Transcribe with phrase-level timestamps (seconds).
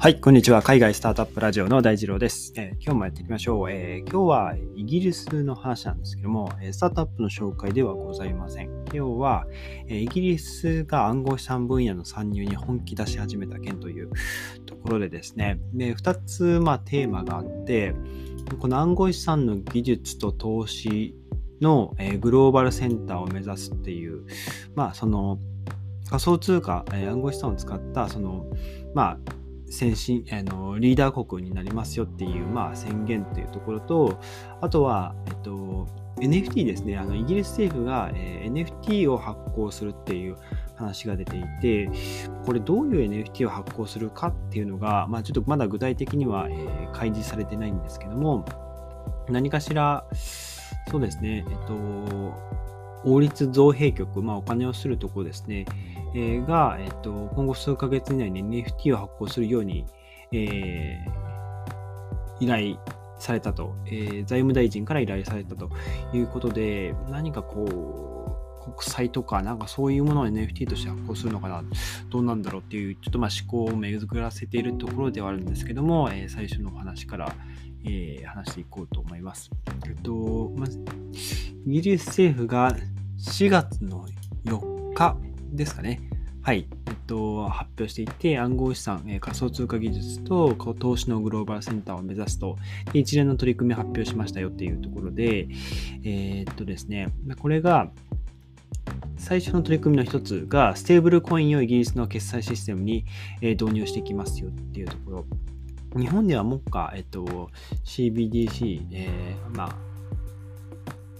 [0.00, 0.62] はい、こんにちは。
[0.62, 2.52] 海外スタートアップラジオの大二郎です。
[2.54, 8.66] えー、今日もやっていきましょう、えー、今日はイギリスの話なんですけども、スタートアップの紹介ではございません。
[8.66, 9.46] 今日は、
[9.88, 14.10] えー、イギリスが暗号資産分野の参入に本気出し始めた件という
[14.66, 17.92] ところでですね、で2つ、まあ、テーマがあって、
[18.60, 21.16] この暗号資産の技術と投資
[21.60, 24.26] の、えグローバルセンターを目指すっていう、
[24.76, 25.40] まあ、その
[26.08, 28.46] 仮想通貨、え暗号資産を使った、その、
[28.94, 29.37] まあ、
[29.70, 34.20] 先進あのリーダー国になりますよっていう、まあ、宣言というところと
[34.60, 35.86] あとは、えっと、
[36.16, 36.96] NFT ですね。
[36.96, 40.36] あのイギリス政府が、えー、NFT を発行するっていう
[40.76, 41.90] 話が出ていて
[42.46, 48.44] これどういう NFT を発行するかっていうのが、まあ、ちょっとまだ具体的には、えー、開示されてないんですけども
[49.28, 50.06] 何かしら
[50.90, 51.44] そうですね。
[51.48, 52.58] えっと
[53.04, 55.66] 王立造幣局、まあ、お金をするところですね、
[56.14, 59.86] えー、が、えっと、今後数ヶ月以内に NFT を発行するように、
[60.32, 62.78] えー、依頼
[63.18, 65.70] されたと、えー、財務大臣から依頼されたと。
[66.12, 71.62] いうことで、何かこう、国債とか、なんかそういうものを NFT として発行するのかな、
[72.10, 77.34] どうなんだろうっていう、ちょっとまあ思考を巡らせているところではあるんですけども、えー、最初のお話から、
[77.84, 79.50] えー、話していこうと思います。
[79.86, 80.82] えっと、まず、
[81.66, 82.76] イギリス政府が
[83.18, 84.06] 4月の
[84.44, 85.16] 4日
[85.52, 86.00] ですかね。
[86.42, 86.66] はい。
[86.86, 92.56] えっと、発表していて、暗号資産、え、仮想通貨技術と投資のグローバルセンターを目指すと、
[92.94, 95.48] 一連の取り組みを発表しましたよっていうところで、
[96.04, 97.90] えー、っとですね、これが、
[99.16, 103.04] 最初の取り組みの一つが、ステーブルコインをイギリスの決済システムに、
[103.42, 105.26] 導入していきますよっていうところ。
[105.96, 107.50] 日本では目下、えっと、
[107.84, 109.87] CBDC、えー、まあ、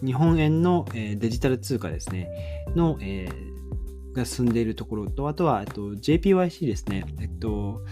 [0.04, 2.30] 日本円の、えデジタル通貨ですね、
[2.74, 3.48] の、えー
[4.18, 7.04] が進んでいるところと、あとは、えっと、JPYC ですね。
[7.20, 7.82] えっと、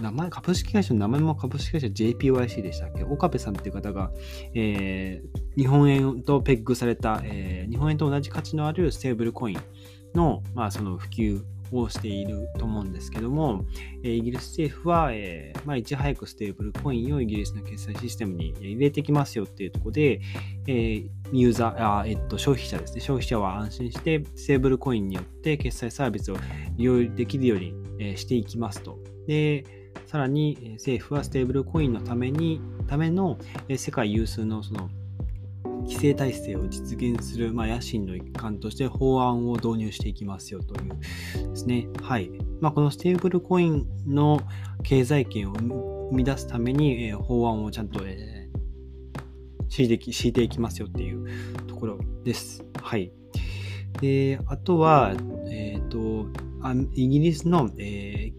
[0.00, 3.04] 名前、株式会社の名前も株式会社 JPYC でしたっけ？
[3.04, 4.12] 岡部さんっていう方が、
[4.54, 9.60] えー、日本円とペッグされた、えー、日本円と同じ価値のあるステーブルコイン
[10.14, 11.42] の、まあ、その普及
[11.72, 13.64] をしていると思うんですけども、
[14.02, 20.20] えイギリス政府は、えー、まあ、いち早くステーブルコインをイギリスの決済システムに入れてきますよっていうところで、
[20.66, 26.36] えー、ユーザーあ、えっと、消費者ですね、消費者は安心してステーブルコインによって決済サービスを
[26.76, 28.98] 利用できるように、えしていきますと。
[29.26, 29.64] で、
[30.06, 33.38] さらに政府はステーブルコインのために、ための
[33.74, 34.90] 世界有数のその
[35.86, 41.88] 規制体制を実現する、まあ、野心の一環として法案を導入していきますよというですね。
[42.02, 42.30] はい。
[42.60, 44.40] まあ、このステーブルコインの
[44.82, 45.54] 経済圏を
[46.10, 51.26] 生み出すために、えー、法案をちゃんと、えー、敷いて敷いていきますよっていう
[51.66, 52.64] ところです。
[52.82, 53.12] はい。
[54.00, 55.14] で、あとは、
[55.50, 56.26] えっ、ー、と、
[56.94, 58.32] イギリスの、え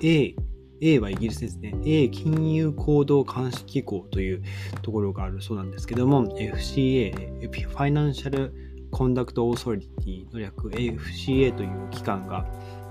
[0.00, 0.43] ー、
[0.80, 1.74] A はイギリスですね。
[1.84, 4.42] A 金融行動監視機構という
[4.82, 8.52] ところがあるそうなんですけども、FCA、ファイナンシャル
[8.90, 12.46] コンダクトオーソリティの略 FCA という機関が、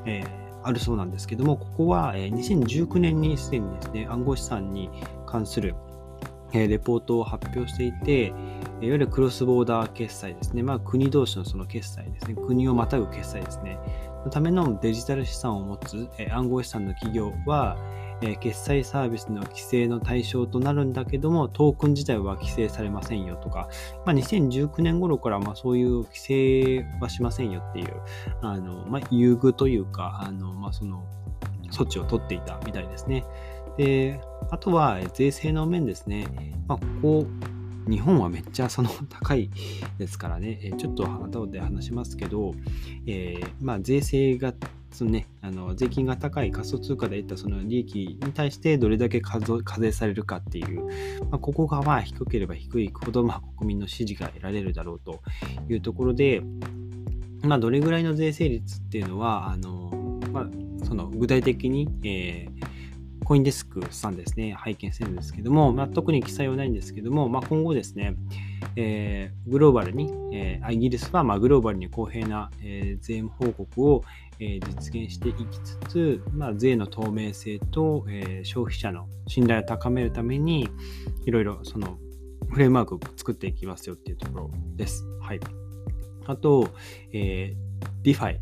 [0.06, 4.90] えー、あるそうなんですけども、ここは、えー、2019年にすでにですね、暗号資産に
[5.26, 5.76] 関する、
[6.54, 8.34] えー、レポートを発表していて、
[8.84, 10.62] いわゆるクロスボーダー決済ですね。
[10.62, 12.36] まあ国同士のその決済ですね。
[12.36, 13.80] 国をまたぐ決済ですね。
[14.26, 17.78] のためのデジタル資産を持つ、え暗号資産の企業は、
[18.22, 23.70] え決済サービスの規制の対象となるんだけども、トークン自体は規制されませんよとか、
[24.06, 27.94] まあ、2019年頃からまあそういう規制はしませんよっていう、
[28.42, 31.06] あのまあ、優遇というか、あのまあ、その
[31.72, 33.26] 措置を取っていたみたいですね。
[33.78, 34.22] で、
[34.52, 36.28] あとは税制の面ですね。
[36.68, 37.28] まあ、ここ
[37.90, 39.50] 日本はめっちゃその高い
[39.98, 42.54] ですからね、 えちょっと後で話しますけど、
[43.06, 44.54] えー、まあ、税制が
[44.92, 49.40] そのね、あの税金が高い仮想通貨で得たその利益に対してどれだけ課
[49.80, 50.86] 税されるかっていう、
[51.32, 55.22] まあ、ここがまあ低ければ低いほどまあ国民の支持が得られるだろうと
[55.68, 56.44] いうところで、
[57.42, 62.73] まあ、どれぐらいの税制率っていうのは、あのまあ、その具体的に、えー
[63.24, 68.16] コインデスクさんですね、拝見してるんですけども、まあ、特に記載はないんですけども、まあ、今後ですね、
[68.76, 74.04] えー、グローバルに、えー、イギリスはまグローバルに公平な、えー、税務報告を、
[74.40, 80.68] え、実現していきつつ、まあ、税の透明性と、え、消費者の信頼を高めるために、
[81.26, 81.98] いろいろその
[82.50, 85.06] フレームワークを作っていきますよっていうところです。
[85.22, 85.40] はい。
[86.26, 86.70] あと、
[87.12, 87.63] えー
[88.04, 88.38] DeFi。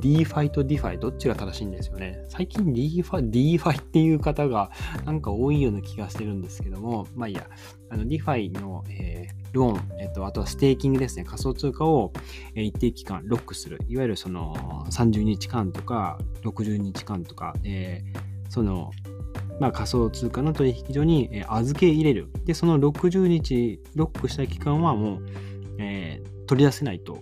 [0.00, 2.24] DeFi と DeFi どっちが正しいんですよね。
[2.28, 4.70] 最近 DeFi, DeFi っていう方が
[5.04, 7.48] なんか多いような気がしてるんですけども、まあいいや、
[7.90, 11.24] あの DeFi の、えー、ローン、えっと、あとはステーキングですね。
[11.24, 12.12] 仮想通貨を、
[12.54, 13.80] え一定期間ロックする。
[13.88, 18.90] いわゆるその30日間とか60日間とか、えーその、
[19.60, 22.30] まあ、仮想通貨の取引所に、預け入れる。
[22.44, 25.26] で、その60日ロックした期間はもう、
[25.78, 27.18] えー、取り出せないと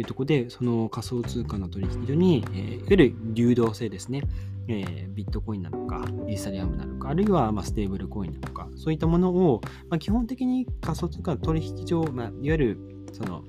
[0.00, 4.22] いうところで、その仮想通貨の取引所に、えー、いわゆる流動性ですね、
[4.68, 12.78] えー、ビットコインなのか、イーサリアムなのか、あるいはまステーブルコインなのか、そういったものを、まあ、基本的に仮想通貨の取引所、まあ、いわゆる
[13.12, 13.44] その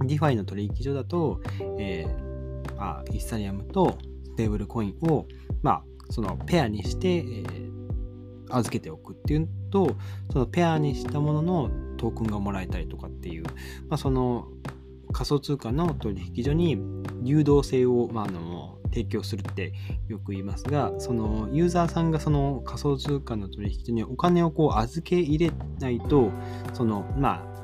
[0.00, 1.40] DeFi の取引所だと、
[1.78, 5.26] えー、あイーサリアムとステーブルコインを、
[5.62, 7.70] まあ、そのペアにして、えー、
[8.50, 9.96] 預けておくっていうと、
[10.32, 13.44] そのペアにしたもののトークンがもらえたりとかっていう、
[13.88, 14.48] まあ、その
[15.16, 16.78] 仮想通貨の取引所に
[17.22, 19.72] 流動性を、まあ、あの提供するって
[20.08, 26.30] よく言いますが、そのユーザーさんがその仮想通貨の取引所にお金をこう預け入れないと、
[26.74, 27.56] そのまあ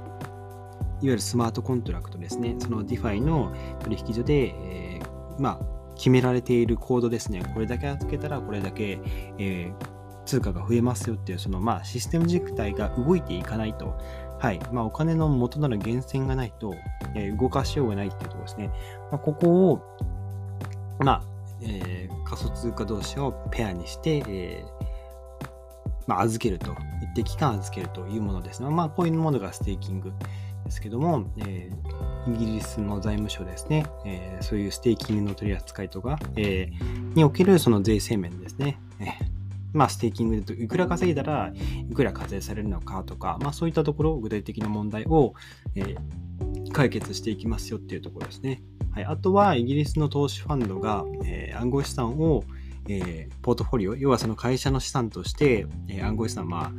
[1.03, 8.99] いわゆるスマートコントラクトですね、その DeFi の取引所で、えー、まあ、決められているコードですね、これだけ預けたらこれだけ、
[9.39, 13.99] えー、通貨が増えますよっていう、そのまあシステム軸体が動いていかないと、
[14.43, 16.75] はい、まあ、お金の元なる源泉がないと、
[17.15, 18.71] え、動かしようがないっていうところですね。
[19.11, 19.83] まあ、ここを、
[21.01, 21.23] まあ、
[21.63, 24.85] えー、仮想通貨同士をペアにして、えー、
[26.07, 26.73] まあ、預けると、
[27.03, 28.69] 一定期間預けるというものですね。
[28.71, 30.13] まあ、こういうものがステーキング
[30.65, 36.71] ですけども、えー、イギリスの財務省ですね、え、そういうステーキングの取り扱いとか、え、
[37.15, 39.07] におけるその税制面ですね、え、
[39.73, 41.53] まあ、ステーキングでいくら稼いだら
[41.91, 45.35] いくら課税されるのかとか、まあ、そういったところ、具体的な問題を、
[45.75, 45.97] えー、
[46.73, 48.63] 解決していきますよっていうところですね。
[48.93, 52.45] はい、あとは、イギリスの投資ファンドが、えー、暗号資産を、
[52.89, 56.73] えー、ポートフォリオ、要はその会社の資産として、えー、暗号資産、まあ、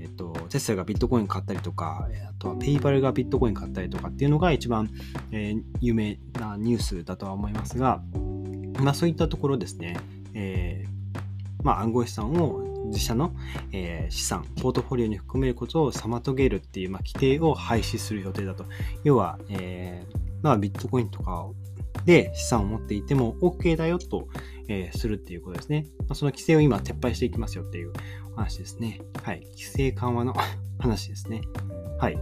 [0.00, 4.90] えっ、と、テスラがビットコイン買ったりとか、あとはペイパルがビットコイン買ったりとかっていうのが一番、
[5.30, 8.02] え、有名なニュースだとは思いますが、
[8.80, 9.96] まあそういったところですね、
[10.34, 10.84] え、
[11.62, 13.34] まあ暗号資産を自社の、
[13.72, 18.64] えー、資産、ポートフォリオに含めることを妨げるっていう、まあ、規定を廃止する予定だと。
[19.04, 21.48] 要は、えー、まあビットコインとか
[22.04, 24.28] で資産を持っていても OK だよと、
[24.68, 25.86] えー、するっていうことですね。
[26.00, 27.92] まあ、その規制を今撤廃していきますよっていう
[28.36, 29.00] 話ですね。
[29.22, 29.40] はい。
[29.52, 30.34] 規制緩和の
[30.78, 31.42] 話ですね。
[31.98, 32.18] はい。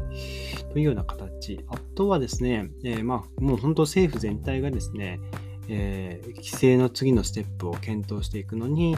[0.73, 1.61] というような形。
[1.69, 5.21] あとはですね、えー、まあ、もう本当政府全体がですね、
[5.69, 8.97] えー、規制の次のステップを検討していくのに、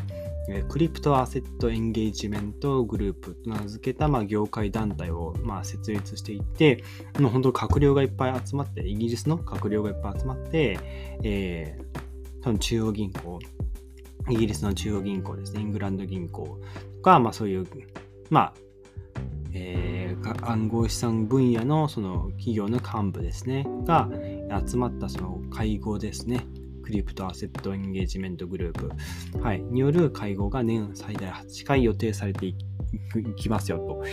[0.69, 6.85] クリプトアセットエンゲージメントグループと名付けた、まあ、業界団体を、まあ、設立していって、
[7.19, 10.79] もう本当閣僚がいっぱい集まって、イギリスの閣僚がいっぱい集まって、
[11.23, 13.39] えー、多分中央銀行、
[14.31, 16.61] イギリスの中央銀行ですね、イングランド銀行
[16.97, 17.67] とか、まあそういう、
[18.31, 18.55] まあ、
[19.53, 24.09] えー、暗号資産分野のその企業の幹部ですね、が
[24.67, 26.47] 集まったその会合ですね。
[26.87, 32.55] クリプトアセットエンゲージメントグループ、はい、による会合が年最大8回予定されてい
[33.37, 34.05] きますよと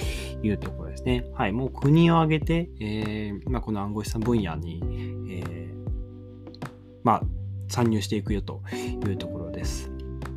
[0.41, 1.23] いうところですね。
[1.35, 4.81] はい、もう国を挙げて、えーまあ、この暗号資産分野に、
[5.29, 5.73] えー、
[7.03, 7.21] まあ、
[7.69, 9.92] 参入していくよというところです。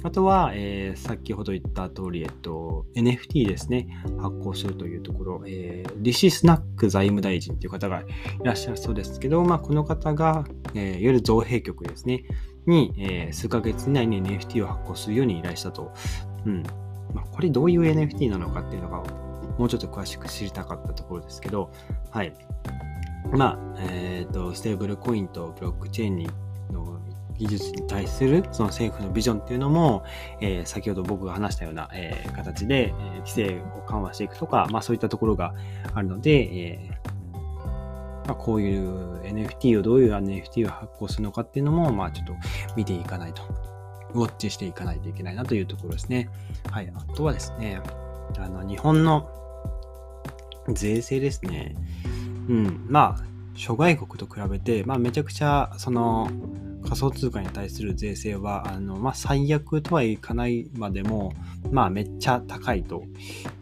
[0.06, 3.88] あとは、えー、先ほど言った通り、えっと、NFT ですね、
[4.20, 8.04] 発行するというところ、えー、リシスナック財務大臣という方がい
[8.44, 10.44] らっしゃるそうですけど、まあ、この方が、
[10.74, 12.22] えー、いわゆる造幣局ですね、
[12.66, 15.92] に、えー、数ヶ月以内に NFT を発行するように依頼したと。
[16.46, 16.62] うん。
[17.12, 19.02] まあ、これどういう NFT なのかっていうのが、
[19.58, 21.72] もうちょっと詳しく知りたかったところですけど、
[22.12, 22.32] はい。
[23.32, 26.28] まあ、えっ、ー、と、ステーブルコインとブロックチェーンに
[27.38, 30.04] 技術に対するその政府のビジョンっていうのも、
[30.40, 35.54] えー、先ほど僕が話したような、えー、形で、え、規制を緩和していくとか、まあそういったところが
[35.94, 36.90] あるので、え
[38.26, 42.34] まあ、こういう NFT をどういう NFT を発行するのかっていうのも、まあちょっと
[42.76, 43.42] 見ていかないと、
[44.14, 46.28] ウォッチしていかないといけないなというところですね。
[46.70, 46.92] はい。
[46.94, 47.80] あとはですね、
[48.38, 49.30] あの、日本の
[50.68, 51.76] 税制ですね。
[52.48, 52.86] うん。
[52.88, 53.24] まあ、
[53.54, 56.28] 諸外国と比べて、まあめちゃくちゃ、その、
[56.86, 61.32] 仮想通貨に対する税制は、あの、まあ、最悪とはいかないまでも、
[61.70, 63.04] まあ、めっちゃ高いと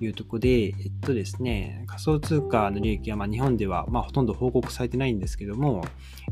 [0.00, 5.84] いうところで、えっとですね、仮想通貨の利益は、まあ、日本では、まあ、ほとんど報告されてないんですけども、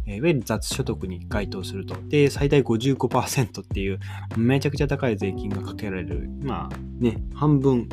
[0.07, 1.97] えー、いわゆる雑所得に該当すると。
[2.09, 3.99] で、最大55%っていう、
[4.37, 6.29] めちゃくちゃ高い税金がかけられる。
[6.43, 7.89] まあ、ね、半分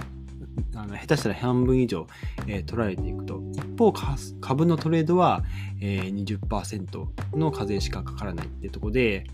[0.75, 2.07] あの下手したら半分以上、
[2.47, 3.41] えー、取られていくと。
[3.53, 3.93] 一方、
[4.41, 5.43] 株のトレードは、
[5.81, 9.25] えー、20%の課税しかかからないってとこで、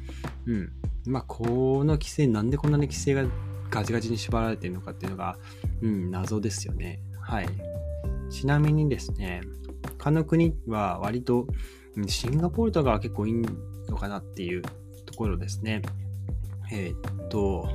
[0.46, 0.72] うん。
[1.06, 3.26] まあ、この規制、なんでこんなに規制が
[3.70, 5.38] ガチガチに縛られてるのかっていうのが、
[5.82, 7.00] うん、謎ですよね。
[7.20, 7.48] はい。
[8.30, 9.42] ちなみにですね、
[10.00, 11.48] 他の国は割と、
[12.08, 13.34] シンガポールとかは結構いい
[13.88, 14.62] のかなっていう
[15.06, 15.82] ところですね。
[16.72, 17.70] えー、っと、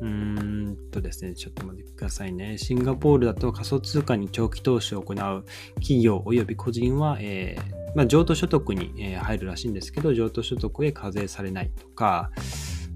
[0.00, 2.58] うーんとですね、ちょっと待ってくださいね。
[2.58, 5.44] シンガポールだと仮想通貨に長期投資を行う
[5.76, 12.30] 企業及び個人は、えー、まあ、譲渡所得に、え入るらしいんですけど、譲渡所得へ課税されないとか、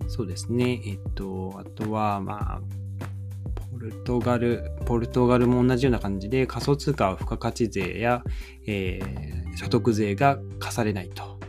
[0.08, 2.60] そうですね、えっと、あとは、まあ、
[3.72, 8.22] ポルトガル、ポルトガルも同じような感じで仮想通貨は付加価値税や、
[8.66, 11.41] えー、所得税が課されないと。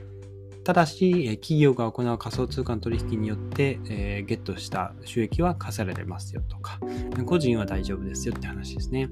[0.64, 6.80] ただし、企業が行う仮想通貨の取引によって、えー、ゲットした収益は課されますよとか、
[7.26, 9.10] 個人は大丈夫ですよって話ですね。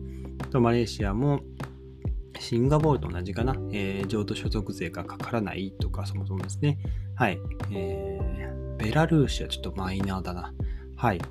[0.50, 1.42] と、マレーシアも、
[2.40, 6.80] シンガポールと同じかな、えー、譲渡所得税がかからないとか、そもそもですね。
[7.16, 7.38] はい。
[7.72, 10.54] えー、ベラルーシはちょっとマイナーだな。
[10.96, 11.22] はい。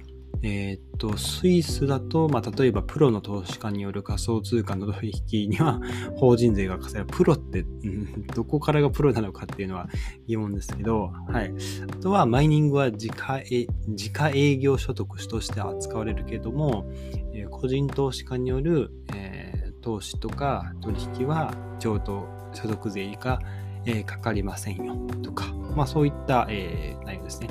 [0.43, 5.81] えー、と、スイスだと、まあ、例えばプロの投資家による仮想通貨の取引には
[6.17, 7.07] 法人税が課される。
[7.11, 9.89] プロって、うん、どこからがプロなのかっていうのは
[10.27, 11.53] 疑問ですけど、はい。
[11.83, 16.85] あとは、マイニングは自家自家営業所得として扱われるけども、
[17.33, 23.41] えー、個人投資家による、えー、投資とか取引は譲渡所得税が、
[23.87, 27.49] えー、かかりませんよとか、まあそういった、え、内容ですね。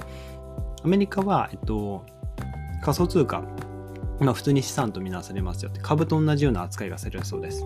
[0.83, 2.05] アメリカは、えっと、
[2.81, 3.43] 仮想通貨、
[4.19, 7.63] まあ、普通に資産とみなされますよって、株と同じような扱いがされるそうです。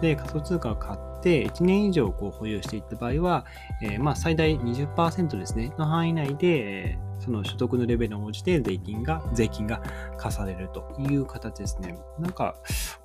[0.00, 3.44] で、仮想通貨を買って1年以上こう保有していった場合は、
[3.82, 9.82] えー、まあ最大20%ですね、の範囲内で、その所得のレベルに応じて税金が、税金が
[10.18, 11.98] 課されるという形ですね。
[12.18, 12.56] なんか、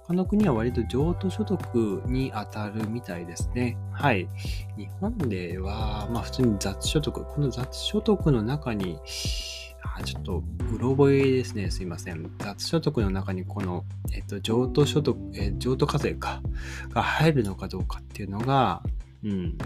[0.03, 3.77] 他の国は割と譲渡所得に当たるみたいですね。
[3.91, 4.27] はい。
[4.77, 8.99] 日本では、まあ普通に雑所得、この雑所得の中に、
[9.83, 11.69] あちょっと、うろ覚えですね。
[11.71, 12.31] すいません。
[12.39, 16.41] 雑所得の中にこの、えっと、譲渡所得、え譲渡課税か、
[16.89, 18.83] が入るのかどうかっていうのが、
[19.23, 19.57] うん。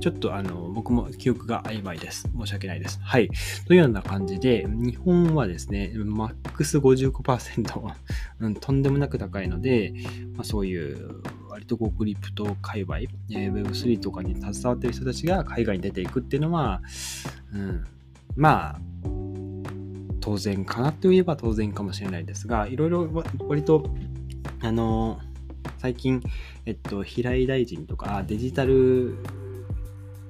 [0.00, 2.28] ちょっとあの、僕も記憶が曖昧です。
[2.38, 3.00] 申し訳ないです。
[3.02, 3.28] はい。
[3.66, 7.80] というような感じで、日本はですね、マックス55%、
[8.40, 9.92] うん、とんでもなく高いので、
[10.36, 16.80] まあ、そういう割とこうクリプト界隈、えー、Web3 とかに携わってる人たちが海外に出ていくっていうのは、
[17.52, 17.84] うん、
[18.36, 18.80] まあ、
[20.26, 23.08] 当然かなといえば当然かもしれないですが、いろいろ
[23.46, 23.94] 割と、
[24.60, 25.20] あの、
[25.78, 26.20] 最近、
[26.64, 29.18] えっと、平井大臣とか、デジタル、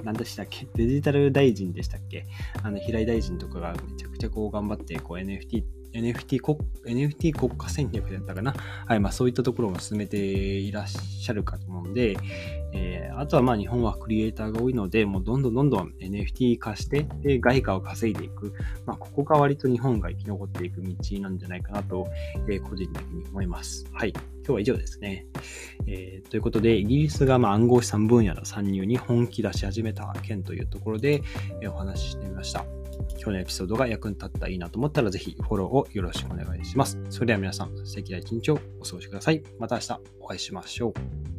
[0.04, 0.68] 何でしたっけ？
[0.74, 2.26] デジタル大臣でしたっけ？
[2.62, 8.54] あの、平井大臣とかがめちゃくちゃこう頑張って、こう NFT NFT 国 NFT 国家戦略だったかな？
[8.86, 12.18] はい、まあそういったところも進めていらっしゃるかと思うんで、
[12.76, 18.52] えー、あとはまあ日本はクリエイターが多いので、もうどんどんどんどん NFT 化して、で、外貨を稼いでいく。
[18.85, 22.06] まあここが割と日本が生き残っていく道なんじゃないかなと、
[22.49, 23.87] えー、個人的に思います。
[23.92, 24.11] はい。
[24.11, 25.26] 今日は以上ですね。
[25.87, 31.23] えー、ということで、イギリスがま暗号資産分野の参入に本気出し始めた件というところで、
[31.62, 32.64] えお話ししてみました。
[33.14, 36.99] 今日のエピソードが役に立ったらいいなと思ったら、ぜひフォローをよろしくお願いします。
[37.11, 39.42] それでは皆さん、素敵な一日をお過ごしください。
[39.59, 41.35] また明日お会いしましょう。